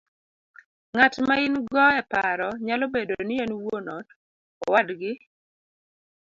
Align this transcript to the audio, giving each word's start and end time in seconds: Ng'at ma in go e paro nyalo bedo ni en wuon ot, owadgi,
Ng'at 0.93 1.13
ma 1.27 1.35
in 1.45 1.55
go 1.73 1.85
e 1.99 2.01
paro 2.11 2.49
nyalo 2.65 2.85
bedo 2.93 3.15
ni 3.27 3.35
en 3.43 3.51
wuon 3.61 3.85
ot, 3.97 4.07
owadgi, 4.65 5.13